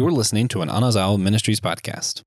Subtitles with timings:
[0.00, 2.22] You're listening to an Anazao Ministries podcast.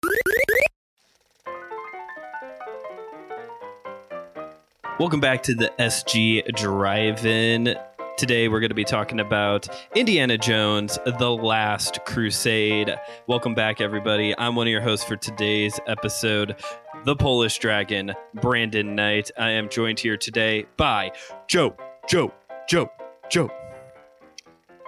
[5.00, 7.76] Welcome back to the SG Drive In.
[8.16, 12.96] Today we're going to be talking about Indiana Jones, The Last Crusade.
[13.26, 14.38] Welcome back, everybody.
[14.38, 16.58] I'm one of your hosts for today's episode,
[17.06, 19.32] The Polish Dragon, Brandon Knight.
[19.36, 21.12] I am joined here today by
[21.48, 21.76] Joe,
[22.08, 22.32] Joe,
[22.70, 22.92] Joe,
[23.32, 23.50] Joe.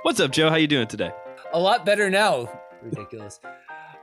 [0.04, 0.52] What's up, Joe?
[0.52, 1.10] How you doing today?
[1.52, 2.48] A lot better now.
[2.86, 3.40] Ridiculous.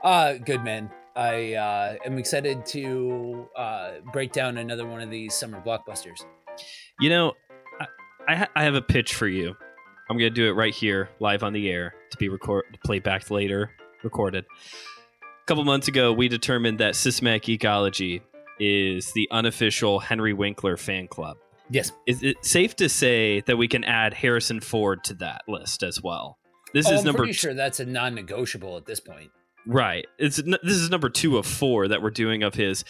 [0.03, 0.91] Uh, good man.
[1.15, 6.25] I uh, am excited to uh, break down another one of these summer blockbusters.
[6.99, 7.33] You know,
[7.79, 7.85] I,
[8.27, 9.55] I, ha- I have a pitch for you.
[10.09, 13.03] I'm going to do it right here, live on the air, to be record played
[13.03, 13.71] back later,
[14.03, 14.45] recorded.
[15.23, 18.21] A couple months ago, we determined that Systematic Geekology
[18.59, 21.37] is the unofficial Henry Winkler fan club.
[21.69, 21.91] Yes.
[22.05, 26.01] Is it safe to say that we can add Harrison Ford to that list as
[26.01, 26.37] well?
[26.73, 29.31] This oh, is I'm number pretty t- sure that's a non-negotiable at this point.
[29.65, 30.05] Right.
[30.17, 32.83] It's this is number two of four that we're doing of his.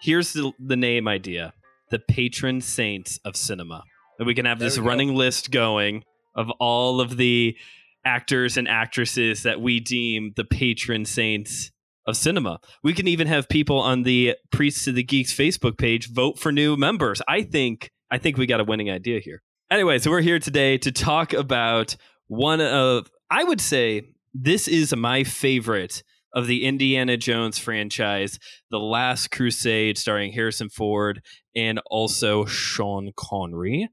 [0.00, 1.52] Here's the the name idea:
[1.90, 3.82] the patron saints of cinema.
[4.18, 4.88] And we can have There this we go.
[4.88, 7.56] running list going of all of the
[8.04, 11.70] actors and actresses that we deem the patron saints
[12.06, 12.60] of cinema.
[12.82, 16.52] We can even have people on the Priests to the Geeks Facebook page vote for
[16.52, 17.20] new members.
[17.26, 19.42] I think I think we got a winning idea here.
[19.70, 21.96] Anyway, so we're here today to talk about
[22.28, 24.02] one of I would say
[24.34, 26.02] this is my favorite
[26.34, 28.38] of the Indiana Jones franchise,
[28.70, 31.22] The Last Crusade, starring Harrison Ford
[31.54, 33.88] and also Sean Connery.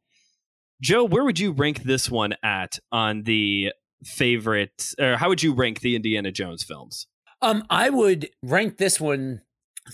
[0.81, 3.71] Joe, where would you rank this one at on the
[4.03, 7.07] favorite, or how would you rank the Indiana Jones films?
[7.41, 9.41] Um, I would rank this one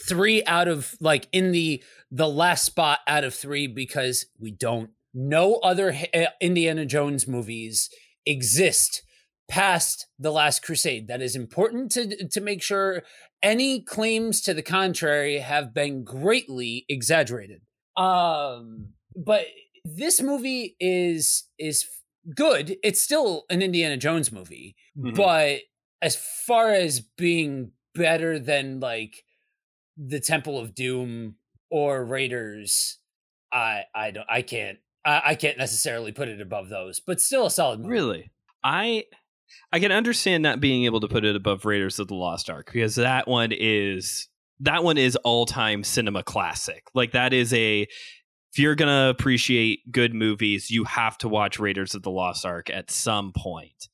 [0.07, 4.91] three out of like in the the last spot out of three because we don't
[5.13, 7.89] no other uh, Indiana Jones movies
[8.25, 9.03] exist
[9.49, 11.07] past the last crusade.
[11.07, 13.03] That is important to to make sure
[13.41, 17.61] any claims to the contrary have been greatly exaggerated.
[17.97, 19.45] Um but
[19.85, 21.85] this movie is is
[22.35, 22.77] good.
[22.83, 25.15] It's still an Indiana Jones movie Mhm.
[25.15, 25.61] but
[26.01, 29.23] as far as being better than like
[29.97, 31.35] the Temple of Doom
[31.71, 32.99] or Raiders,
[33.51, 37.45] I I don't I can't I, I can't necessarily put it above those, but still
[37.45, 37.91] a solid movie.
[37.91, 38.31] Really?
[38.63, 39.05] I
[39.71, 42.69] I can understand not being able to put it above Raiders of the Lost Ark
[42.71, 44.27] because that one is
[44.59, 46.83] that one is all-time cinema classic.
[46.93, 47.87] Like that is a
[48.51, 52.45] if you're going to appreciate good movies, you have to watch Raiders of the Lost
[52.45, 53.89] Ark at some point.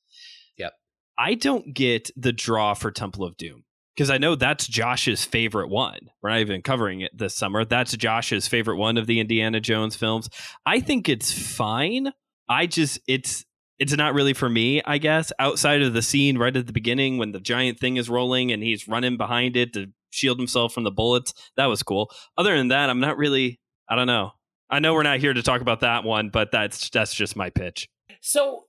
[0.56, 0.72] Yep.
[1.18, 3.64] I don't get the draw for Temple of Doom
[3.96, 6.10] because I know that's Josh's favorite one.
[6.22, 7.64] We're not even covering it this summer.
[7.64, 10.28] That's Josh's favorite one of the Indiana Jones films.
[10.66, 12.12] I think it's fine.
[12.48, 13.44] I just it's
[13.78, 15.32] it's not really for me, I guess.
[15.38, 18.62] Outside of the scene right at the beginning when the giant thing is rolling and
[18.62, 22.10] he's running behind it to shield himself from the bullets, that was cool.
[22.36, 23.60] Other than that, I'm not really.
[23.88, 24.32] I don't know.
[24.68, 27.50] I know we're not here to talk about that one, but that's that's just my
[27.50, 27.88] pitch.
[28.20, 28.64] So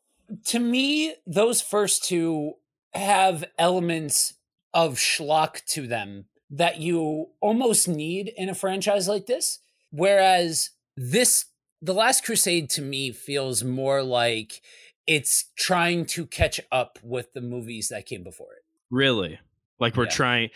[0.45, 2.53] to me, those first two
[2.93, 4.36] have elements
[4.77, 9.57] of schlock to them that you almost need in a franchise like this.
[9.89, 11.45] Whereas this,
[11.81, 14.61] The Last Crusade, to me feels more like
[15.07, 18.63] it's trying to catch up with the movies that came before it.
[18.91, 19.39] Really,
[19.79, 20.09] like we're Yeah.
[20.11, 20.49] trying,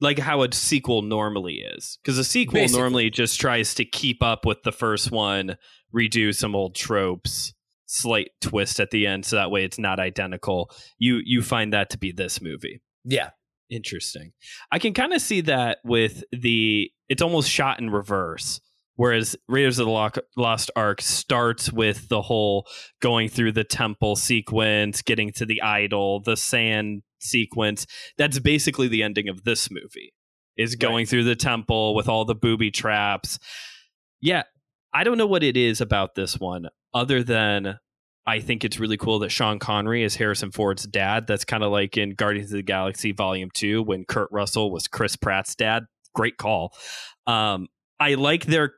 [0.00, 2.80] like how a sequel normally is, because a sequel Basically.
[2.80, 5.58] normally just tries to keep up with the first one,
[5.94, 7.52] redo some old tropes,
[7.86, 10.70] slight twist at the end, so that way it's not identical.
[10.98, 12.80] You you find that to be this movie.
[13.04, 13.30] Yeah.
[13.70, 14.32] Interesting.
[14.72, 16.90] I can kind of see that with the.
[17.08, 18.60] It's almost shot in reverse.
[18.96, 22.66] Whereas Raiders of the Lost Ark starts with the whole
[23.00, 27.86] going through the temple sequence, getting to the idol, the sand sequence.
[28.16, 30.12] That's basically the ending of this movie.
[30.56, 33.38] Is going through the temple with all the booby traps.
[34.20, 34.42] Yeah,
[34.92, 37.78] I don't know what it is about this one other than
[38.28, 41.26] I think it's really cool that Sean Connery is Harrison Ford's dad.
[41.26, 44.86] That's kind of like in Guardians of the Galaxy Volume 2 when Kurt Russell was
[44.86, 45.84] Chris Pratt's dad.
[46.14, 46.74] Great call.
[47.26, 48.74] Um, I like their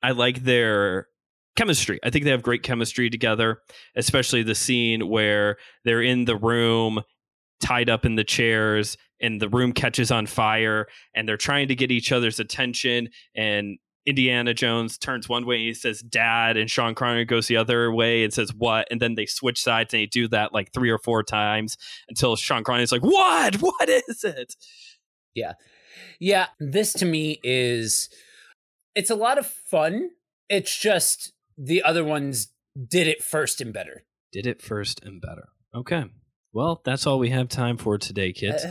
[0.00, 1.08] I like their
[1.56, 1.98] chemistry.
[2.04, 3.62] I think they have great chemistry together,
[3.96, 7.02] especially the scene where they're in the room
[7.60, 10.86] tied up in the chairs and the room catches on fire
[11.16, 13.76] and they're trying to get each other's attention and
[14.06, 17.90] Indiana Jones turns one way and he says dad and Sean Connery goes the other
[17.92, 20.90] way and says what and then they switch sides and they do that like three
[20.90, 21.76] or four times
[22.08, 24.54] until Sean Connery's like what what is it
[25.34, 25.52] Yeah,
[26.20, 26.46] Yeah.
[26.60, 28.08] this to me is
[28.94, 30.10] it's a lot of fun.
[30.48, 32.48] It's just the other ones
[32.88, 34.04] did it first and better.
[34.32, 36.04] did it first and better okay
[36.52, 38.64] Well, that's all we have time for today, kids.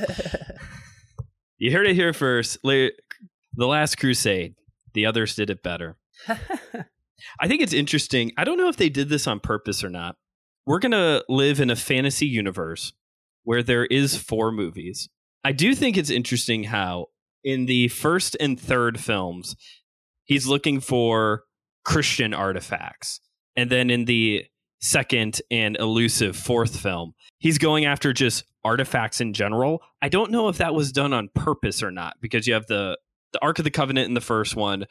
[1.58, 2.60] you heard it here first.
[2.64, 2.92] The
[3.58, 4.56] Last Crusade.
[4.94, 5.98] The others did it better.
[7.40, 8.32] I think it's interesting.
[8.38, 10.16] I don't know if they did this on purpose or not.
[10.66, 12.94] We're going to live in a fantasy universe
[13.44, 15.10] where there is four movies.
[15.44, 17.08] I do think it's interesting how
[17.44, 19.56] in the first and third films
[20.24, 21.44] he's looking for
[21.84, 23.20] Christian artifacts.
[23.56, 24.46] And then in the
[24.80, 29.82] second and elusive fourth film, he's going after just artifacts in general.
[30.02, 32.98] I don't know if that was done on purpose or not because you have the
[33.34, 34.86] the Ark of the Covenant in the first one,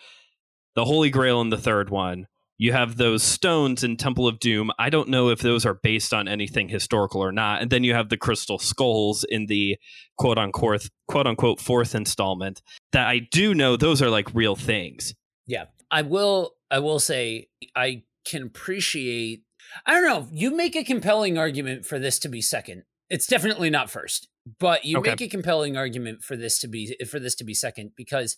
[0.75, 2.27] the Holy Grail in the third one.
[2.59, 4.71] You have those stones in Temple of Doom.
[4.79, 7.61] I don't know if those are based on anything historical or not.
[7.61, 9.79] And then you have the crystal skulls in the
[10.17, 12.63] quote unquote quote unquote fourth installment.
[12.93, 15.15] That I do know those are like real things.
[15.47, 15.65] Yeah.
[15.91, 19.43] I will I will say I can appreciate
[19.87, 22.85] I don't know, you make a compelling argument for this to be second.
[23.11, 24.29] It's definitely not first,
[24.59, 25.17] but you Okay.
[25.17, 28.37] make a compelling argument for this to be for this to be second because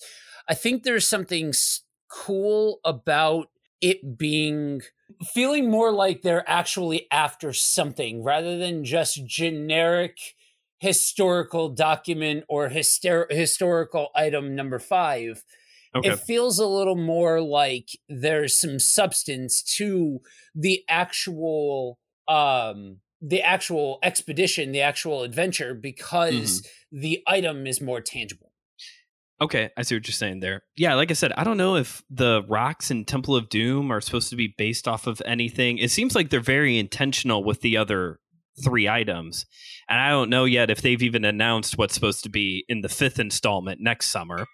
[0.49, 1.53] I think there's something
[2.11, 3.49] cool about
[3.81, 4.83] it being
[5.33, 10.19] feeling more like they're actually after something rather than just generic
[10.79, 15.45] historical document or hyster- historical item number 5
[15.95, 16.17] Okay.
[16.17, 20.21] it feels a little more like there's some substance to
[20.55, 27.01] the actual um the actual expedition the actual adventure because Mm-hmm.
[27.01, 28.51] the item is more tangible
[29.41, 30.63] Okay, I see what you're saying there.
[30.77, 34.01] Yeah, like I said, I don't know if the rocks in Temple of Doom are
[34.01, 35.79] supposed to be based off of anything.
[35.79, 38.21] It seems like they're very intentional with the other
[38.63, 39.45] three items.
[39.89, 42.89] And I don't know yet if they've even announced what's supposed to be in the
[42.89, 44.47] fifth installment next summer.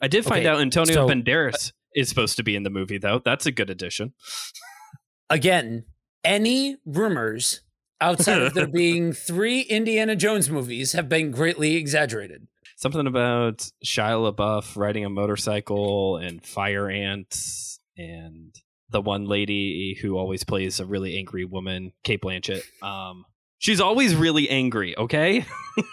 [0.00, 2.98] I did find Okay, out Antonio so- Banderas is supposed to be in the movie,
[2.98, 3.20] though.
[3.22, 4.14] That's a good addition.
[5.28, 5.84] again
[6.24, 7.60] any rumors
[8.00, 12.46] outside of there being three indiana jones movies have been greatly exaggerated
[12.80, 18.54] Something about Shia LaBeouf riding a motorcycle and fire ants and
[18.88, 22.62] the one lady who always plays a really angry woman, Cate Blanchett.
[22.82, 23.26] Um,
[23.58, 25.44] she's always really angry, okay?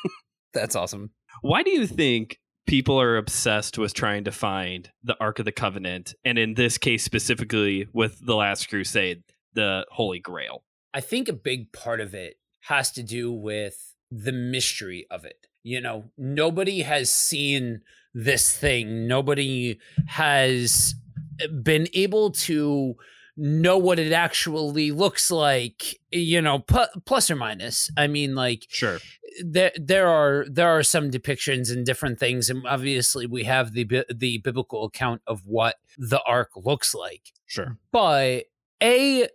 [0.54, 1.12] That's awesome.
[1.42, 5.52] Why do you think people are obsessed with trying to find the Ark of the
[5.52, 9.24] Covenant, and in this case specifically with the Last Crusade,
[9.54, 10.64] the Holy Grail?
[10.94, 15.48] I think a big part of it has to do with the mystery of it.
[15.64, 17.82] You know, nobody has seen
[18.14, 19.08] this thing.
[19.08, 20.96] Nobody has
[21.42, 22.96] eh, been able to
[23.36, 27.92] know what it actually looks like, you know, pu- plus or minus.
[27.98, 29.00] I mean, like Sure.
[29.46, 34.06] there there are there are some depictions and different things and obviously we have the
[34.16, 37.78] the biblical account of what the ark looks like Sure.
[37.92, 38.46] but
[38.82, 39.28] a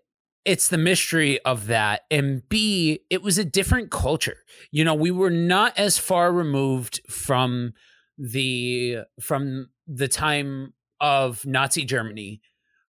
[0.44, 4.38] it's the mystery of that and b it was a different culture.
[4.70, 7.72] You know we were not as far removed from
[8.18, 12.40] the from the time of nazi germany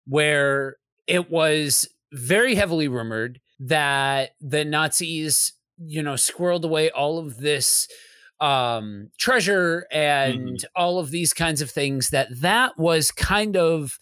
[0.05, 0.75] where
[1.07, 7.87] it was very heavily rumored that the nazis you know squirreled away all of this
[8.39, 13.97] um treasure and all of these kinds of things that that was kind of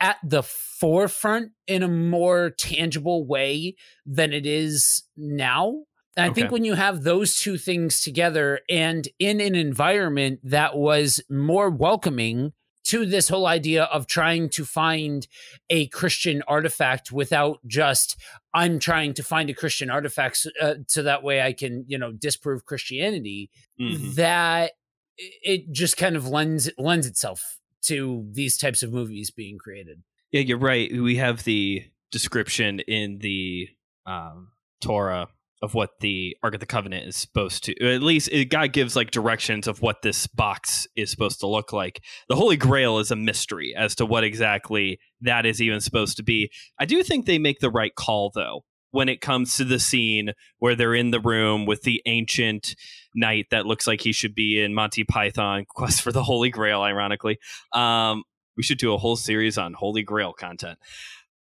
[0.00, 3.74] at the forefront in a more tangible way
[4.06, 5.82] than it is now.
[6.16, 10.76] And I think when you have those two things together and in an environment that
[10.76, 12.52] was more welcoming
[12.84, 15.28] to this whole idea of trying to find
[15.68, 18.16] a Christian artifact without just
[18.54, 21.98] I'm trying to find a Christian artifact so, uh, so that way I can, you
[21.98, 23.50] know, disprove Christianity
[23.80, 24.14] Mhm.
[24.14, 24.72] that
[25.18, 30.02] it just kind of lends lends itself to these types of movies being created.
[30.32, 30.90] Yeah, you're right.
[30.92, 33.68] We have the description in the
[34.06, 34.48] um,
[34.80, 35.28] Torah
[35.60, 37.94] of what the Ark of the Covenant is supposed to.
[37.94, 41.72] At least it, God gives like directions of what this box is supposed to look
[41.72, 42.02] like.
[42.28, 46.22] The Holy Grail is a mystery as to what exactly that is even supposed to
[46.22, 46.50] be.
[46.78, 50.32] I do think they make the right call though when it comes to the scene
[50.58, 52.74] where they're in the room with the ancient
[53.18, 56.82] knight that looks like he should be in Monty Python Quest for the Holy Grail.
[56.82, 57.38] Ironically,
[57.72, 58.24] um,
[58.56, 60.78] we should do a whole series on Holy Grail content.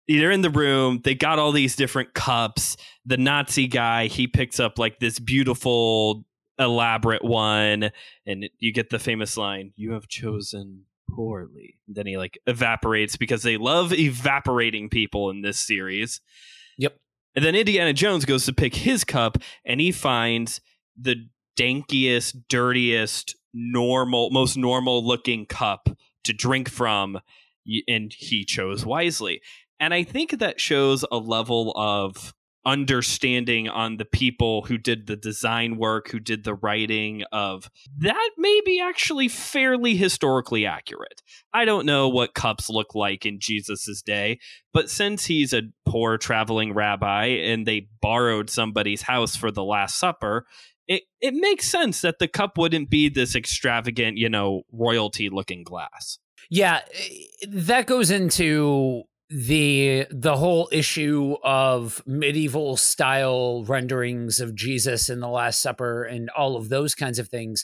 [0.07, 1.01] They're in the room.
[1.03, 2.77] They got all these different cups.
[3.05, 6.25] The Nazi guy, he picks up like this beautiful,
[6.57, 7.91] elaborate one,
[8.25, 13.17] and you get the famous line, "You have chosen poorly." And then he like evaporates
[13.17, 16.21] because they love evaporating people in this series.
[16.79, 16.97] Yep.
[17.35, 20.59] And then Indiana Jones goes to pick his cup, and he finds
[20.99, 21.27] the
[21.59, 25.89] dankiest, dirtiest, normal, most normal looking cup
[26.23, 27.19] to drink from,
[27.87, 29.41] and he chose wisely.
[29.79, 32.33] And I think that shows a level of
[32.65, 38.29] understanding on the people who did the design work, who did the writing of that
[38.37, 41.21] may be actually fairly historically accurate.
[41.53, 44.39] I don't know what cups look like in Jesus's day,
[44.73, 49.97] but since he's a poor traveling rabbi and they borrowed somebody's house for the last
[49.97, 50.45] supper,
[50.89, 55.63] it, it makes sense that the cup wouldn't be this extravagant, you know, royalty looking
[55.63, 56.17] glass.
[56.49, 56.81] Yeah,
[57.47, 65.27] that goes into the the whole issue of medieval style renderings of Jesus in the
[65.27, 67.63] last supper and all of those kinds of things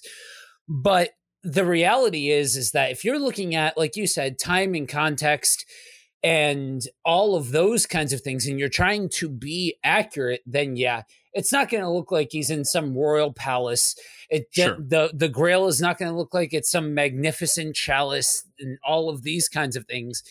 [0.67, 1.09] but
[1.41, 5.65] the reality is is that if you're looking at like you said time and context
[6.21, 11.01] and all of those kinds of things and you're trying to be accurate then yeah
[11.35, 13.95] it's not going to look like he's in some royal palace
[14.29, 14.77] it Sure.
[14.79, 19.09] the the grail is not going to look like it's some magnificent chalice and all
[19.09, 20.23] of these kinds of things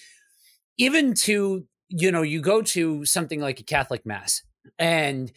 [0.79, 4.43] even to you know you go to something like a catholic mass
[4.79, 5.31] and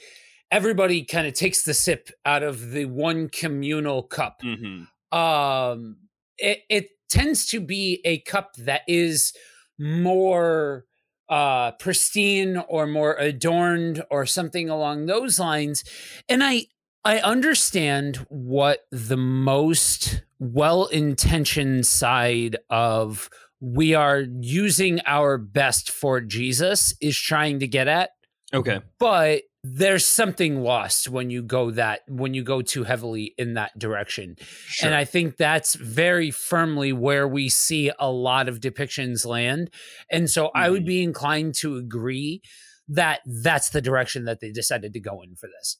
[0.49, 5.17] everybody kind of takes the sip out of the one communal cup Mm-hmm.
[5.17, 5.97] um
[6.37, 9.33] it, it tends to be a cup that is
[9.79, 10.85] more
[11.29, 15.83] uh pristine or more adorned or something along those lines
[16.29, 16.65] and i
[17.03, 23.29] i understand what the most well-intentioned side of
[23.59, 28.11] we are using our best for jesus is trying to get at
[28.53, 28.79] Okay.
[28.97, 29.41] but
[29.75, 34.35] there's something lost when you go that when you go too heavily in that direction
[34.39, 34.87] Sure.
[34.87, 39.69] and I think that's very firmly where we see a lot of depictions land.
[40.11, 40.87] And so I would Mhm.
[40.87, 42.41] be inclined to agree
[42.87, 45.77] that that's the direction that they decided to go in for this.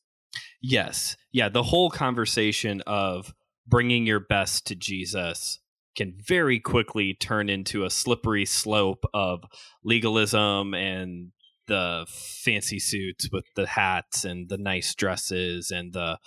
[0.62, 1.16] Yes.
[1.32, 1.50] Yeah.
[1.50, 3.34] The whole conversation of
[3.66, 5.60] bringing your best to Jesus
[5.96, 9.44] can very quickly turn into a slippery slope of
[9.84, 11.32] legalism and
[11.68, 16.18] the fancy suits with the hats and the nice dresses and the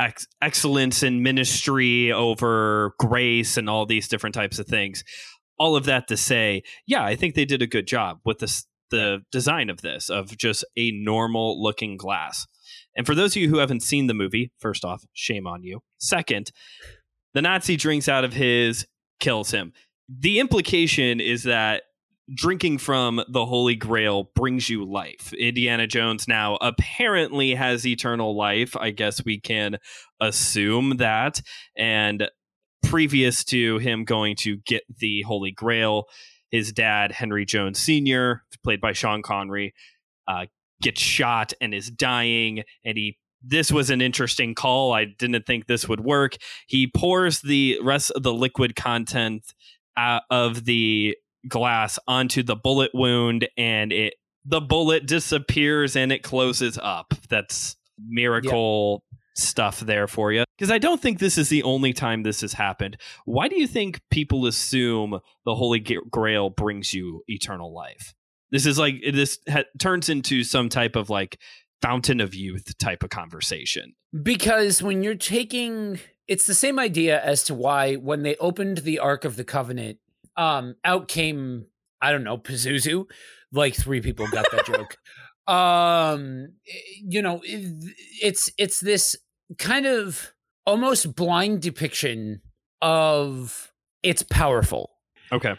[0.00, 5.04] ex- excellence in ministry over grace and all these different types of things.
[5.58, 8.66] All of that to say, yeah, I think they did a good job with this
[8.90, 12.46] the design of this of just a normal looking glass.
[12.94, 15.80] And for those of you who haven't seen the movie, first off, shame on you.
[15.98, 16.52] Second,
[17.34, 18.86] the Nazi drinks out of his,
[19.18, 19.72] kills him.
[20.08, 21.84] The implication is that
[22.34, 25.32] drinking from the Holy Grail brings you life.
[25.32, 28.76] Indiana Jones now apparently has eternal life.
[28.76, 29.78] I guess we can
[30.20, 31.42] assume that.
[31.76, 32.28] And
[32.82, 36.04] previous to him going to get the Holy Grail,
[36.50, 39.74] his dad, Henry Jones Sr., played by Sean Connery,
[40.28, 40.46] uh,
[40.80, 42.62] gets shot and is dying.
[42.84, 44.92] And he, this was an interesting call.
[44.92, 46.36] I didn't think this would work.
[46.66, 49.42] He pours the rest of the liquid content
[49.96, 51.16] uh, of the
[51.48, 57.14] glass onto the bullet wound, and it the bullet disappears and it closes up.
[57.28, 59.04] That's miracle
[59.36, 60.44] stuff there for you.
[60.58, 62.96] Because I don't think this is the only time this has happened.
[63.24, 68.14] Why do you think people assume the Holy Grail brings you eternal life?
[68.50, 71.38] This is like this ha- turns into some type of like
[71.80, 73.94] fountain of youth type of conversation.
[74.22, 78.98] Because when you're taking it's the same idea as to why when they opened the
[78.98, 79.98] Ark of the Covenant,
[80.36, 81.66] um, out came
[82.00, 83.04] I don't know, Pazuzu.
[83.52, 84.96] Like three people got that joke.
[85.48, 86.52] Um,
[87.02, 89.16] you know, it- it's it's this
[89.58, 90.32] kind of
[90.66, 92.42] almost blind depiction
[92.80, 93.72] of
[94.04, 94.90] it's powerful.
[95.32, 95.54] Okay.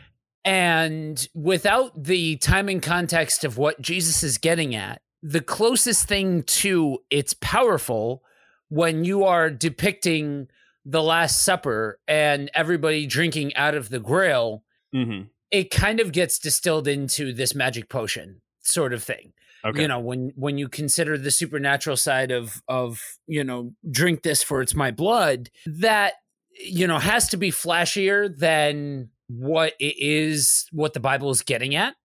[0.46, 6.44] And without the time and context of what Jesus is getting at, the closest thing
[6.44, 8.24] to it's powerful
[8.70, 10.48] when you are depicting
[10.86, 14.64] the Last Supper and everybody drinking out of the grail,
[14.94, 15.24] Mm-hmm.
[15.50, 19.34] it kind of gets distilled into this magic potion sort of thing.
[19.66, 19.82] Okay.
[19.82, 24.44] You know, when when you consider the supernatural side of of, you know, drink this
[24.44, 26.14] for it's my blood, that
[26.60, 31.74] you know has to be flashier than what it is what the Bible is getting
[31.76, 31.96] at.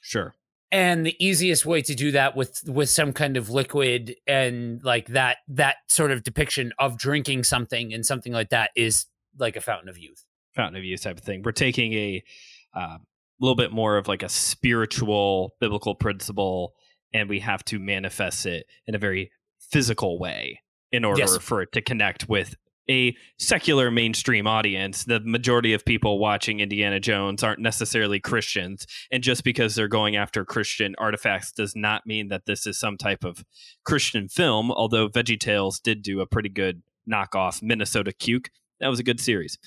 [0.00, 0.34] sure.
[0.72, 5.08] And the easiest way to do that with with some kind of liquid and like
[5.08, 9.04] that that sort of depiction of drinking something and something like that is
[9.38, 10.24] like a fountain of youth.
[10.56, 11.42] fountain of youth type of thing.
[11.44, 12.22] We're taking a
[12.74, 12.96] uh,
[13.38, 16.72] little bit more of like a spiritual biblical principle,
[17.12, 19.30] and we have to manifest it in a very
[19.70, 20.60] physical way
[20.90, 21.36] in order Yes.
[21.38, 22.54] for it to connect with
[22.92, 25.04] a secular mainstream audience.
[25.04, 30.14] The majority of people watching Indiana Jones aren't necessarily Christians, and just because they're going
[30.16, 33.44] after Christian artifacts does not mean that this is some type of
[33.84, 34.70] Christian film.
[34.70, 38.46] Although VeggieTales did do a pretty good knockoff Minnesota Cuke.
[38.80, 39.58] That was a good series.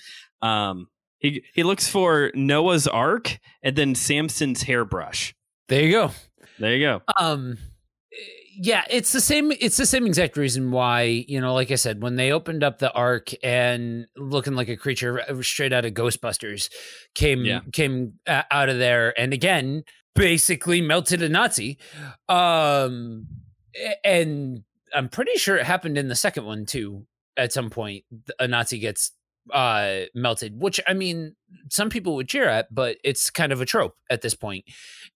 [0.42, 0.88] Um,
[1.20, 5.34] he he looks for Noah's Ark and then Samson's hairbrush.
[5.68, 6.12] There you go.
[6.60, 7.02] There you go.
[7.20, 7.58] Um
[8.58, 12.02] yeah it's the same it's the same exact reason why you know like i said
[12.02, 16.70] when they opened up the ark and looking like a creature straight out of ghostbusters
[17.14, 17.60] came Yeah.
[17.74, 19.84] came uh, out of there and again
[20.14, 21.78] basically melted a nazi
[22.30, 23.28] um
[24.04, 27.06] and i'm pretty sure it happened in the second one too
[27.38, 28.04] at some point
[28.40, 29.12] a nazi gets
[29.54, 31.36] uh melted which i mean
[31.70, 34.66] some people would cheer at but it's kind of a trope at this point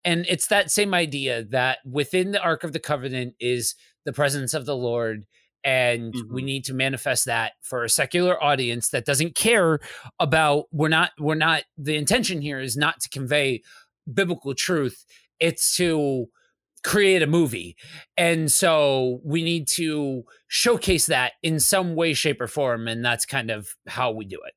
[0.06, 4.54] and it's that same idea that within the ark of the covenant is the presence
[4.54, 5.26] of the lord
[5.64, 6.46] and we Mhm.
[6.46, 9.80] need to manifest that for a secular audience that doesn't care
[10.20, 13.62] about we're not we're not the intention here is not to convey
[14.12, 15.06] biblical truth
[15.40, 16.28] it's to
[16.84, 17.76] create a movie
[18.18, 23.26] and so we need to showcase that in some way shape or form and that's
[23.26, 24.54] kind of how we do it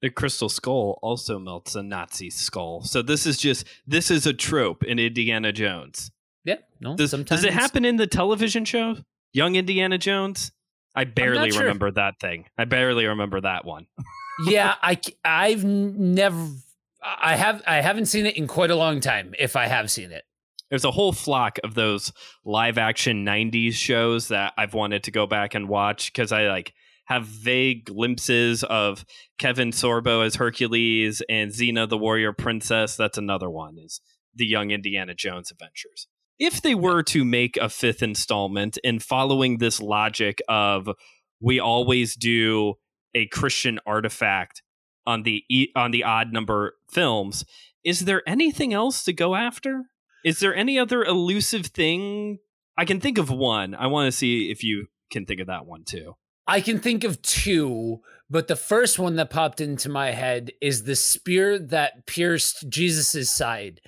[0.00, 2.82] The crystal skull also melts a Nazi skull.
[2.82, 6.10] So this is just this is a trope in Indiana Jones.
[6.44, 8.96] yeah no Does, does it happen in the television show
[9.32, 10.52] Young Indiana Jones?
[10.94, 11.62] I barely sure.
[11.62, 12.46] remember that thing.
[12.56, 13.86] I barely remember that one.
[14.46, 16.48] yeah I I've never
[17.02, 20.10] i have i haven't seen it in quite a long time if i have seen
[20.10, 20.24] it
[20.70, 22.12] There's a whole flock of those
[22.44, 26.74] live action 90s shows that I've wanted to go back and watch because I like
[27.06, 29.04] have vague glimpses of
[29.38, 32.96] Kevin Sorbo as Hercules and Xena the Warrior Princess.
[32.96, 34.00] That's another one is
[34.34, 36.06] the Young Indiana Jones Adventures.
[36.38, 40.90] If they were to make a fifth installment and following this logic of
[41.40, 42.74] we always do
[43.14, 44.62] a Christian artifact
[45.06, 45.42] on the
[45.74, 47.44] on the odd number films,
[47.82, 49.84] is there anything else to go after?
[50.24, 52.38] Is there any other elusive thing?
[52.76, 53.74] I can think of one.
[53.74, 56.14] I want to see if you can think of that one too.
[56.46, 60.84] I can think of two, but the first one that popped into my head is
[60.84, 63.80] the spear that pierced Jesus's side.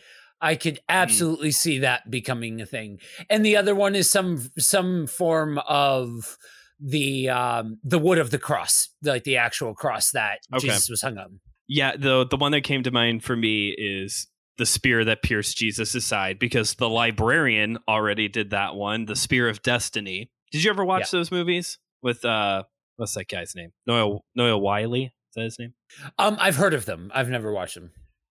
[0.43, 2.99] I could absolutely see that becoming a thing.
[3.29, 6.39] And the other one is some some form of
[6.81, 10.67] the um the wood of the cross, like the actual cross that Okay.
[10.67, 11.41] Jesus was hung on.
[11.69, 14.27] Yeah, the the one that came to mind for me is
[14.61, 19.49] the spear that pierced Jesus' side because the librarian already did that one, the spear
[19.49, 20.31] of destiny.
[20.53, 22.65] Did you ever watch those movies with uh
[22.97, 23.73] what's that guy's name?
[23.87, 25.05] Noel Noel Wiley?
[25.05, 25.73] Is that his name?
[26.19, 27.11] Um I've heard of them.
[27.15, 27.93] I've never watched them.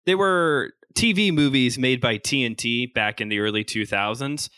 [0.07, 4.49] They were TV movies made by TNT back in the early 2000s.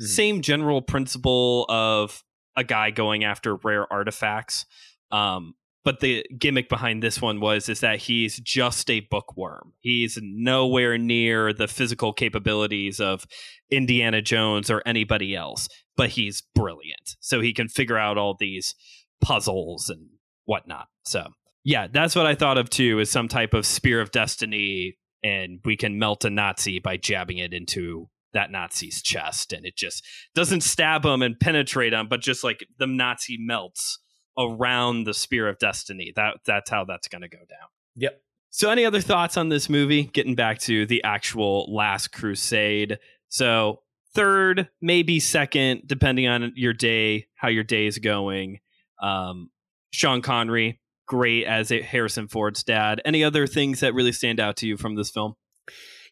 [0.00, 0.04] Mhm.
[0.06, 2.22] Same general principle of
[2.56, 4.66] a guy going after rare artifacts.
[5.10, 9.72] Um, but the gimmick behind this one was is that he's just a bookworm.
[9.80, 13.24] He's nowhere near the physical capabilities of
[13.70, 17.16] Indiana Jones or anybody else, but he's brilliant.
[17.20, 18.74] So he can figure out all these
[19.20, 20.08] puzzles and
[20.44, 20.86] whatnot.
[21.04, 21.28] So
[21.64, 25.60] yeah, that's what I thought of too, is some type of spear of destiny, and
[25.64, 30.04] we can melt a Nazi by jabbing it into that Nazi's chest, and it just
[30.34, 33.98] doesn't stab him and penetrate him, but just like the Nazi melts
[34.38, 36.12] around the spear of destiny.
[36.16, 37.68] That that's how that's going to go down.
[37.96, 38.22] Yep.
[38.50, 40.04] So, any other thoughts on this movie?
[40.04, 42.98] Getting back to the actual Last Crusade.
[43.28, 43.82] So,
[44.14, 48.60] third, maybe second, depending on your day, how your day is going.
[49.02, 49.50] Um,
[49.90, 53.00] Sean Connery, great as a Harrison Ford's dad.
[53.04, 55.34] Any other things that really stand out to you from this film?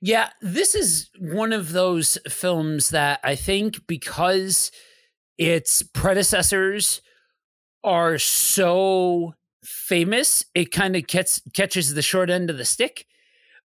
[0.03, 4.71] Yeah, this is one of those films that I think because
[5.39, 7.01] its predecessors
[7.87, 13.07] are so famous, it kind of catch, catches the short end of the stick.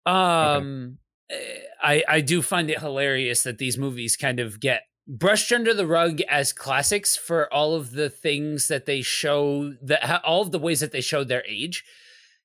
[0.07, 0.99] Um,
[1.31, 1.37] eh,
[1.83, 5.87] I I do find it hilarious that these movies kind of get brushed under the
[5.87, 10.59] rug as classics for all of the things that they show that all of the
[10.59, 11.85] ways that they showed their age.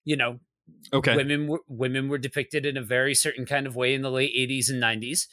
[0.05, 0.39] You know,
[0.93, 1.15] Okay.
[1.15, 4.33] women were women were depicted in a very certain kind of way in the late
[4.35, 5.27] 80s and 90s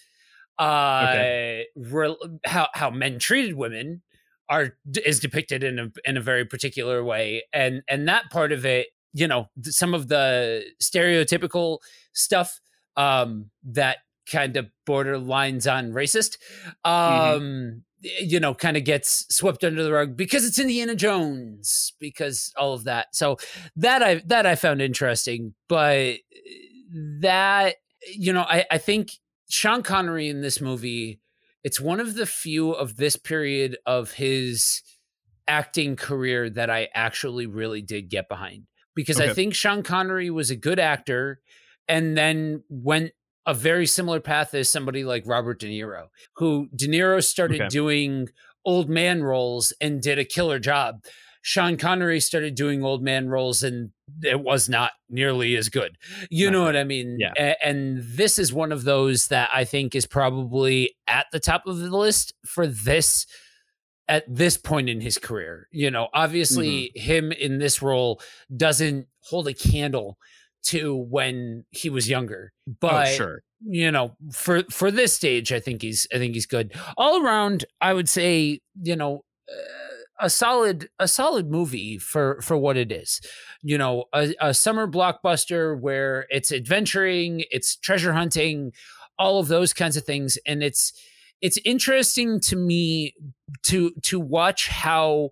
[0.59, 4.03] uh re- how how men treated women
[4.51, 7.45] are is depicted in a in a very particular way.
[7.53, 11.79] And and that part of it you know some of the stereotypical
[12.13, 12.61] stuff
[12.97, 13.99] um that
[14.31, 16.37] kind of borderlines on racist
[16.85, 22.53] um you know kind of gets swept under the rug because it's Indiana Jones because
[22.57, 23.15] all of that.
[23.15, 23.37] So
[23.77, 26.19] that I that I found interesting, but
[27.21, 29.13] that you know, I, I think
[29.49, 31.21] Sean Connery in this movie,
[31.64, 34.83] it's one of the few of this period of his
[35.49, 40.51] acting career that I actually really did get behind because I think Sean Connery was
[40.51, 41.40] a good actor
[41.88, 43.12] and then went
[43.46, 47.68] a very similar path as somebody like Robert De Niro, who De Niro started Okay.
[47.68, 48.29] doing
[48.64, 51.03] old man roles and did a killer job.
[51.42, 53.90] Sean Connery started doing old man roles and
[54.23, 55.96] it was not nearly as good.
[56.31, 57.18] You Not know what I mean?
[57.18, 57.33] Yeah.
[57.37, 61.66] A- and this is one of those that I think is probably at the top
[61.66, 63.27] of the list for this
[64.09, 65.68] at this point in his career.
[65.70, 68.20] You know, obviously him in this role
[68.55, 70.18] doesn't hold a candle
[70.62, 72.53] to when he was younger.
[72.81, 73.42] But oh, sure.
[73.61, 76.75] you know, for for this stage, I think he's I think he's good.
[76.96, 79.89] All around, I would say, you know, uh,
[80.20, 83.20] a solid a solid movie for for what it is.
[83.62, 88.72] You know, a, a summer blockbuster where it's adventuring, it's treasure hunting,
[89.18, 90.92] all of those kinds of things, and it's
[91.40, 93.14] it's interesting to me
[93.64, 95.30] to to watch how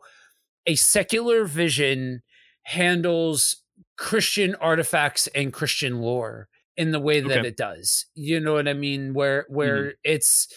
[0.67, 2.23] a secular vision
[2.63, 3.63] handles
[3.97, 7.49] Christian artifacts and Christian lore in the way that Okay.
[7.49, 8.07] it does.
[8.15, 9.15] You know what I mean?
[9.15, 9.91] Where where mm-hmm.
[10.05, 10.49] it's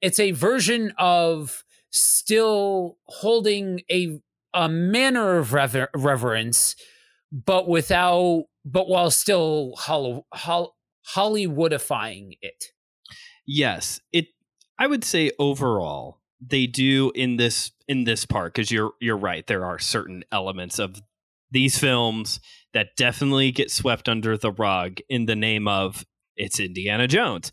[0.00, 4.20] it's a version of still holding a
[4.54, 6.74] a manner of rever- reverence,
[7.32, 10.26] but without but while still hollow,
[11.14, 12.66] Hollywoodifying it.
[13.46, 14.00] yes.
[14.12, 14.26] It
[14.78, 19.44] i would say overall they do in this in this part because you're you're right
[19.48, 21.02] there are certain elements of
[21.50, 22.38] these films
[22.74, 26.04] that definitely get swept under the rug in the name of
[26.36, 27.50] it's indiana jones.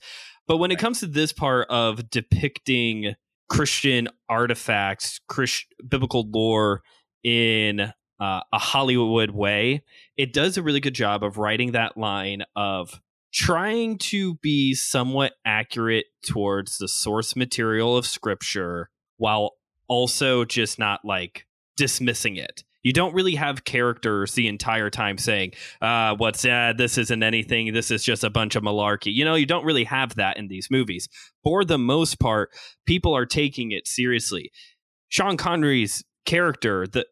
[0.48, 3.16] But when it comes to this part of depicting
[3.50, 6.82] christian artifacts Christ, biblical lore
[7.24, 9.84] in uh, a hollywood way
[10.18, 13.02] it does a really good job of writing that line of
[13.36, 19.52] trying to be somewhat accurate towards the source material of scripture while
[19.88, 22.64] also just not like dismissing it.
[22.86, 27.74] You don't really have characters the entire time saying, uh, what's uh, this isn't anything,
[27.74, 29.12] this is just a bunch of malarkey.
[29.12, 31.10] You know, you don't really have that in these movies.
[31.44, 32.52] For the most part,
[32.86, 34.52] people are taking it seriously.
[35.10, 37.08] Sean Connery's character, the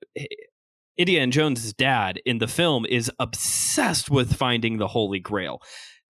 [0.95, 5.59] Indiana Jones' dad in the film is obsessed with finding the Holy Grail.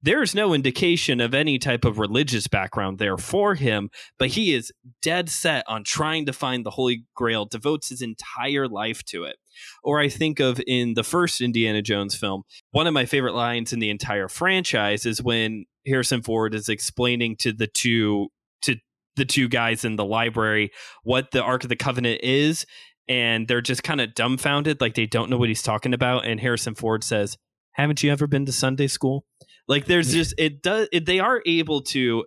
[0.04, 3.90] There's no indication of any type of religious background there for him,
[4.20, 8.68] but he is dead set on trying to find the Holy Grail, devotes his entire
[8.68, 9.38] life to it.
[9.82, 13.72] Or I think of in the first Indiana Jones film, one of my favorite lines
[13.72, 18.28] in the entire franchise is when Harrison Ford is explaining to the two
[18.64, 18.76] to
[19.16, 20.72] the two guys in the library
[21.04, 22.66] what the Ark of the Covenant is,
[23.08, 26.26] and they're just kind of dumbfounded, like they don't know what he's talking about.
[26.26, 27.38] And Harrison Ford says,
[27.74, 29.26] "Haven't you ever been to Sunday school?"
[29.68, 32.26] Like there's just it does it, they are able to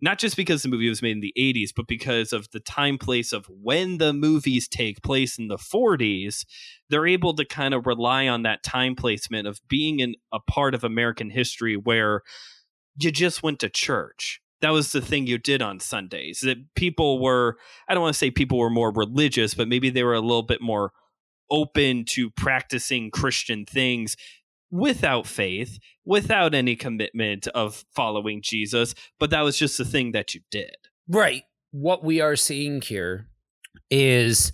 [0.00, 2.98] not just because the movie was made in the 80s, but because of the time
[2.98, 6.44] place of when the movies take place in the 40s,
[6.90, 10.74] they're able to kind of rely on that time placement of being in a part
[10.74, 12.22] of American history where
[12.98, 14.40] you just went to church.
[14.60, 16.40] That was the thing you did on Sundays.
[16.40, 17.56] That people were,
[17.88, 20.42] I don't want to say people were more religious, but maybe they were a little
[20.42, 20.92] bit more
[21.50, 24.16] open to practicing Christian things
[24.70, 30.34] without faith, without any commitment of following Jesus, but that was just the thing that
[30.34, 30.76] you did.
[31.08, 31.44] Right.
[31.70, 33.28] What we are seeing here
[33.90, 34.52] is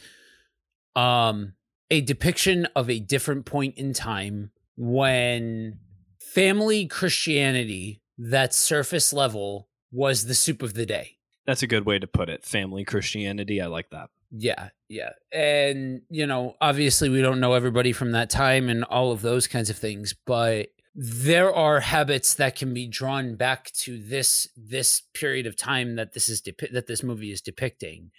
[0.94, 1.54] um
[1.90, 5.78] a depiction of a different point in time when
[6.20, 11.18] family Christianity, that surface level, was the soup of the day.
[11.46, 12.44] That's a good way to put it.
[12.44, 13.60] Family Christianity.
[13.60, 14.08] I like that.
[14.34, 15.10] Yeah, yeah.
[15.32, 19.46] And, you know, obviously we don't know everybody from that time and all of those
[19.46, 25.02] kinds of things, but there are habits that can be drawn back to this this
[25.14, 28.10] period of time that this is depi- that this movie is depicting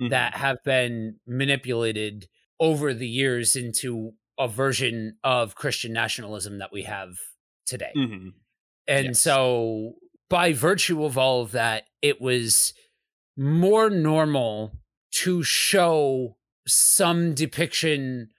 [0.00, 0.10] Mhm.
[0.10, 2.28] that have been manipulated
[2.60, 7.18] over the years into a version of Christian nationalism that we have
[7.66, 7.96] today.
[7.96, 8.34] Mhm.
[8.88, 9.16] And Yes.
[9.16, 9.96] so,
[10.30, 12.74] by virtue of all of that, it was
[13.36, 14.72] more normal
[15.10, 18.30] to show some depiction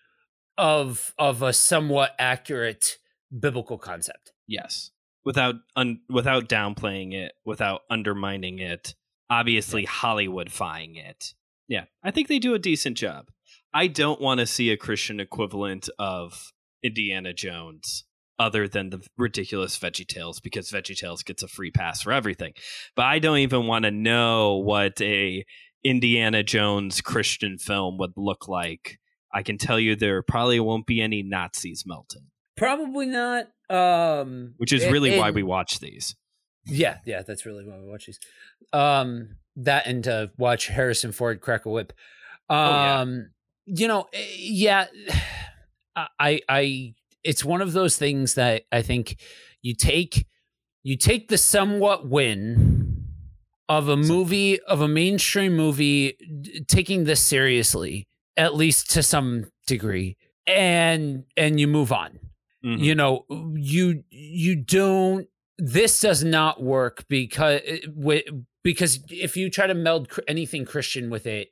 [0.58, 2.97] of of a somewhat accurate
[3.38, 4.34] biblical concept.
[4.47, 4.91] Yes.
[5.25, 8.95] Without un- without downplaying it, without undermining it,
[9.29, 11.34] obviously Hollywoodifying it.
[11.67, 13.27] Yeah, I think they do a decent job.
[13.73, 16.51] I don't want to see a Christian equivalent of
[16.84, 18.05] Indiana Jones
[18.39, 22.53] other than the ridiculous Veggie Tales because Veggie Tales gets a free pass for everything.
[22.95, 25.45] But I don't even want to know what a
[25.83, 28.99] Indiana Jones Christian film would look like.
[29.33, 33.47] I can tell you there probably won't be any Nazis melting, Probably not.
[33.69, 36.15] Um, which is really why we watch these.
[36.65, 38.19] Yeah, yeah, that's really why we watch these.
[38.73, 41.93] Um, that and to watch Harrison Ford crack a whip.
[42.49, 43.29] Um,
[43.65, 43.73] yeah.
[43.81, 44.87] you know, eh, yeah,
[45.95, 49.17] I, I, it's one of those things that I think
[49.61, 50.25] you take,
[50.83, 52.78] you take the somewhat win
[53.69, 59.45] of a movie of a mainstream movie d- taking this seriously, at least to some
[59.67, 62.19] degree, and and you move on
[62.65, 62.79] Mhm.
[62.84, 65.27] you know you you don't
[65.58, 67.62] this does not work because
[67.95, 68.23] with
[68.63, 71.49] because if you try to meld anything christian with it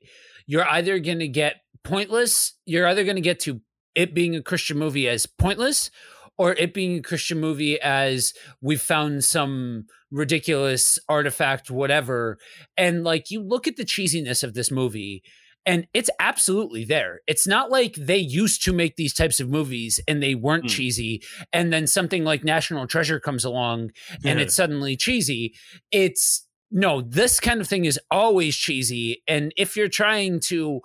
[0.47, 3.61] you're either going to get pointless you're either going to get to
[3.95, 5.89] it being a christian movie as pointless
[6.37, 12.37] or it being a christian movie as we've found some ridiculous artifact whatever
[12.77, 15.23] and like you look at the cheesiness of this movie
[15.65, 17.19] and it's absolutely there.
[17.27, 20.69] It's not like they used to make these types of movies and they weren't Hmm.
[20.69, 21.21] cheesy,
[21.51, 23.91] and then something like National Treasure comes along
[24.23, 24.43] and Yeah.
[24.45, 25.55] it's suddenly cheesy.
[25.91, 29.23] It's no, this kind of thing is always cheesy.
[29.27, 30.79] And if you're trying to,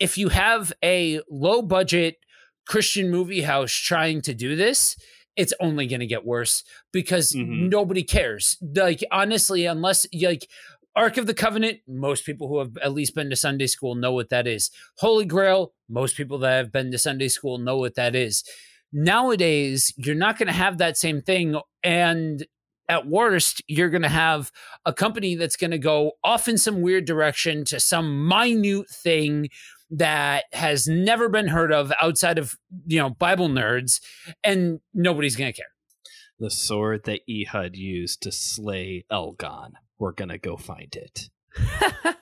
[0.00, 2.16] if you have a low budget
[2.66, 4.96] Christian movie house trying to do this,
[5.36, 7.68] it's only going to get worse because Mhm.
[7.70, 8.56] nobody cares.
[8.60, 10.48] Like, honestly, unless like,
[10.94, 14.12] Ark of the Covenant, most people who have at least been to Sunday school know
[14.12, 14.70] what that is.
[14.98, 18.42] Holy Grail, most people that have been to Sunday school know what that is.
[18.92, 21.60] Nowadays, you're not going to have that same thing.
[21.82, 22.46] And
[22.88, 24.50] at worst, you're going to have
[24.84, 29.48] a company that's going to go off in some weird direction to some minute thing
[29.90, 32.54] that has never been heard of outside of,
[32.86, 34.00] you know, Bible nerds,
[34.42, 35.70] and nobody's going to care.
[36.38, 39.72] the sword that Ehud used to slay Eglon.
[39.98, 41.30] We're gonna go find it.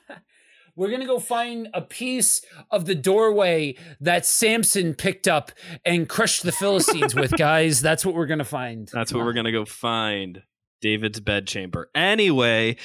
[0.76, 5.52] We're going to go find a piece of the doorway that Samson picked up
[5.84, 7.80] and crushed the Philistines with, guys.
[7.80, 8.90] That's what we're going to find.
[8.92, 10.42] That's what we're gonna go find.
[10.84, 11.88] David's bedchamber.
[11.94, 12.76] Anyway,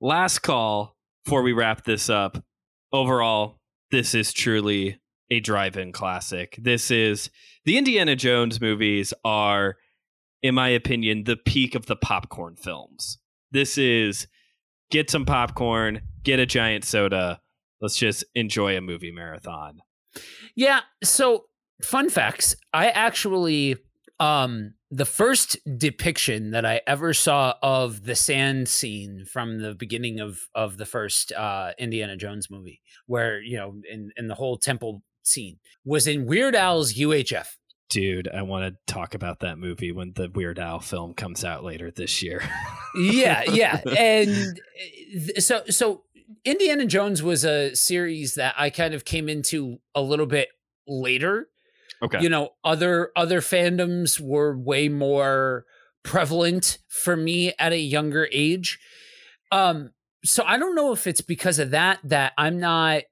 [0.00, 2.42] last call before we wrap this up.
[2.90, 3.60] Overall,
[3.90, 4.98] this is truly
[5.30, 6.58] a drive-in classic.
[6.58, 7.28] This is
[7.66, 9.76] the Indiana Jones movies are,
[10.42, 13.18] in my opinion, the peak of the popcorn films.
[13.50, 14.26] This is
[14.90, 17.42] get some popcorn, get a giant soda.
[17.82, 19.80] Let's just enjoy a movie marathon.
[20.56, 20.80] Yeah.
[21.04, 21.44] So,
[21.82, 22.56] fun facts.
[22.72, 23.76] I actually,
[24.20, 30.20] um, the first depiction that I ever saw of the sand scene from the beginning
[30.20, 34.56] of of the first uh, Indiana Jones movie, where you know, in in the whole
[34.56, 37.48] temple scene, was in Weird Al's UHF.
[37.90, 41.64] Dude, I want to talk about that movie when the Weird Al film comes out
[41.64, 42.42] later this year.
[42.94, 44.60] yeah, yeah, and
[45.36, 46.02] uh, so so
[46.44, 50.48] Indiana Jones was a series that I kind of came into a little bit
[50.86, 51.48] later.
[52.02, 52.20] Okay.
[52.20, 55.64] You know, other other fandoms were way more
[56.02, 58.78] prevalent for me at a younger age.
[59.50, 59.90] Um,
[60.24, 63.02] so I don't know if it's because of that that I'm not.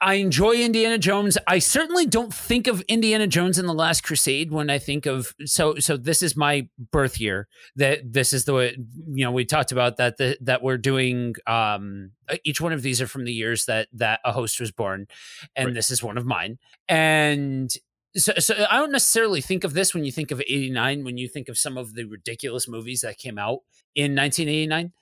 [0.00, 1.36] I, enjoy Indiana Jones.
[1.46, 5.34] I certainly don't think of Indiana Jones in the Last Crusade when I think of
[5.44, 5.96] so so.
[5.96, 7.48] This is my birth year.
[7.76, 8.76] That this is the way
[9.12, 11.34] you know we talked about that the, that we're doing.
[11.46, 12.12] Um,
[12.44, 15.06] each one of these are from the years that that a host was born,
[15.54, 15.74] and Right.
[15.74, 16.58] this is one of mine.
[16.88, 17.70] And
[18.16, 21.04] so, so I don't necessarily think of this when you think of '89.
[21.04, 23.60] When you think of some of the ridiculous movies that came out
[23.94, 24.92] in 1989,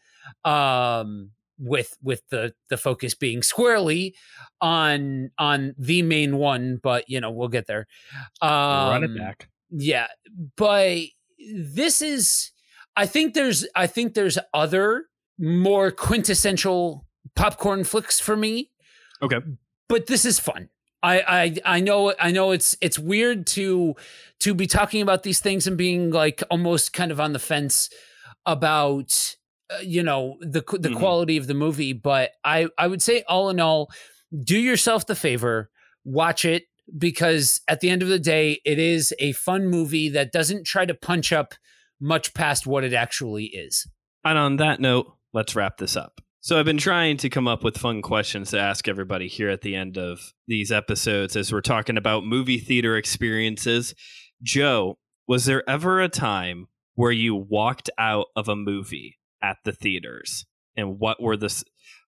[0.45, 1.31] um,
[1.63, 4.15] with with the the focus being squarely
[4.61, 6.79] on on the main one.
[6.83, 7.87] But you know, we'll get there.
[8.41, 9.49] Um, Run it back.
[9.71, 10.09] yeah,
[10.57, 10.99] but
[11.39, 12.51] this is
[12.97, 15.07] I think there's I think there's other
[15.39, 18.71] more quintessential popcorn flicks for me.
[19.23, 19.39] Okay.
[19.89, 20.69] But this is fun.
[21.03, 21.21] I,
[21.65, 23.95] I I know I know it's it's weird to
[24.41, 27.89] to be talking about these things and being like almost kind of on the fence
[28.47, 29.37] about
[29.75, 30.97] uh, you know the the Mhm.
[30.99, 33.91] quality of the movie but I I would say all in all
[34.45, 35.71] do yourself the favor
[36.05, 36.65] watch it
[36.99, 40.85] because at the end of the day it is a fun movie that doesn't try
[40.85, 41.55] to punch up
[42.01, 43.87] much past what it actually is.
[44.25, 46.21] And on that note, let's wrap this up.
[46.41, 49.61] So I've been trying to come up with fun questions to ask everybody here at
[49.61, 53.95] the end of these episodes as we're talking about movie theater experiences.
[54.43, 59.73] Joe, was there ever a time where you walked out of a movie at the
[59.73, 60.47] theaters?
[60.77, 61.63] And what were the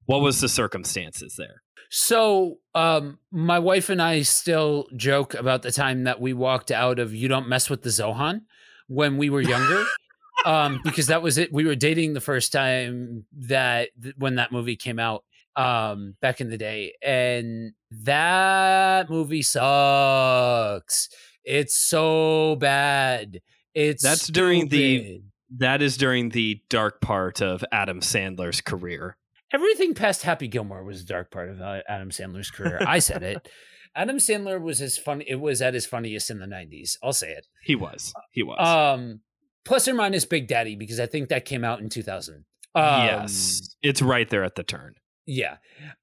[0.06, 1.62] what was the circumstances there?
[1.90, 6.98] So, um, my wife and I still joke about the time that we walked out
[6.98, 8.42] of "You Don't Mess with the Zohan"
[8.88, 9.84] when we were younger,
[10.46, 11.52] um, because that was it.
[11.52, 15.24] We were dating the first time that when that movie came out
[15.56, 21.08] um, back in the day, and that movie sucks.
[21.44, 23.40] It's so bad.
[23.74, 25.22] It's That's during the- stupid.
[25.50, 29.16] That is during the dark part of Adam Sandler's career.
[29.52, 32.80] everything past Happy Gilmore was a dark part of uh, Adam Sandler's career.
[32.86, 33.48] I said it.
[33.96, 35.24] Adam Sandler was his funny.
[35.28, 36.96] It was at his funniest in the '90s.
[37.02, 37.46] I'll say it.
[37.62, 38.12] He was.
[38.32, 38.58] He was.
[38.58, 39.20] Um,
[39.64, 42.44] plus or minus Big Daddy because I think that came out in 2000.
[42.74, 43.76] Um, yes.
[43.82, 44.94] It's right there at the turn.
[45.26, 45.56] Yeah.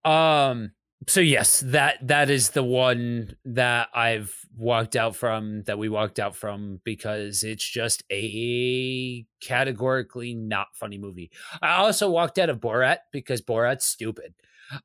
[0.06, 0.72] Um,
[1.08, 6.20] so yes, that that is the one that I've walked out from that we walked
[6.20, 11.32] out from because it's just a categorically not funny movie.
[11.62, 14.36] I also walked out of Borat because Borat's stupid.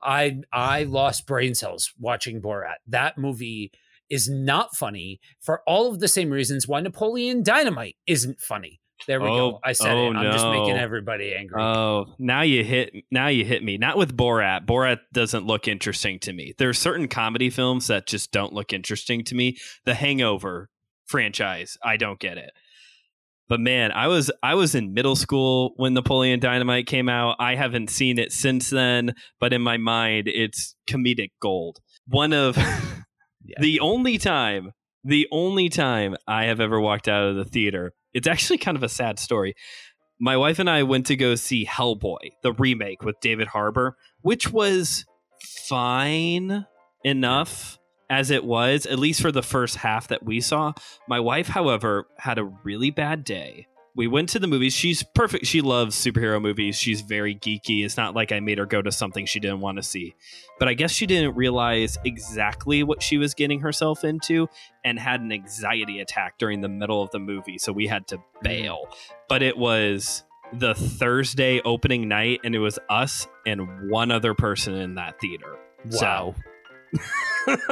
[0.02, 2.76] I I lost brain cells watching Borat.
[2.86, 3.72] That movie
[4.08, 8.80] is not funny for all of the same reasons why Napoleon Dynamite isn't funny.
[9.06, 9.60] There we Oh, go.
[9.64, 10.16] I said oh, it.
[10.16, 11.60] I'm just making everybody angry.
[11.62, 13.76] Oh, now you hit now you hit me.
[13.78, 14.66] Not with Borat.
[14.66, 16.54] Borat doesn't look interesting to me.
[16.58, 19.56] There are certain comedy films that just don't look interesting to me.
[19.84, 20.68] The Hangover
[21.06, 22.50] franchise, I don't get it.
[23.48, 27.36] But man, I was I was in middle school when Napoleon Dynamite came out.
[27.38, 31.78] I haven't seen it since then, but in my mind it's comedic gold.
[32.08, 32.56] One of
[33.60, 34.72] the only time,
[35.04, 37.92] the only time I have ever walked out of the theater.
[38.14, 39.54] It's actually kind of a sad story.
[40.18, 44.50] My wife and I went to go see Hellboy, the remake with David Harbour, which
[44.50, 45.04] was
[45.68, 46.66] fine
[47.04, 50.72] enough as it was, at least for the first half that we saw.
[51.08, 53.66] My wife, however, had a really bad day.
[53.96, 54.74] We went to the movies.
[54.74, 55.46] She's perfect.
[55.46, 56.76] She loves superhero movies.
[56.76, 57.82] She's very geeky.
[57.82, 60.14] It's not like I made her go to something she didn't want to see.
[60.58, 64.48] But I guess she didn't realize exactly what she was getting herself into
[64.84, 67.56] and had an anxiety attack during the middle of the movie.
[67.56, 68.42] So we had to mm-hmm.
[68.42, 68.88] bail.
[69.30, 74.74] But it was the Thursday opening night, and it was us and one other person
[74.74, 75.56] in that theater.
[75.92, 76.34] wow.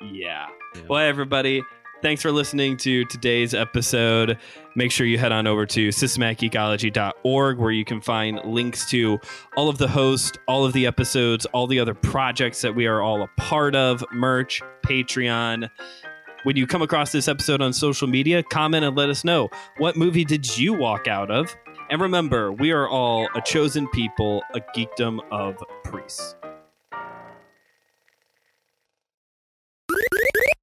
[0.00, 0.46] yeah.
[0.74, 0.82] Yeah.
[0.88, 1.62] Well, everybody,
[2.02, 4.38] thanks for listening to today's episode.
[4.74, 9.18] Make sure you head on over to systematicgeekology.org where you can find links to
[9.56, 13.02] all of the hosts, all of the episodes, all the other projects that we are
[13.02, 15.68] all a part of, merch, Patreon.
[16.44, 19.96] When you come across this episode on social media, comment and let us know what
[19.96, 21.54] movie did you walk out of?
[21.90, 26.36] And remember, we are all a chosen people, a geekdom of priests.